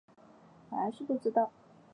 [0.71, 1.51] 我还是不知道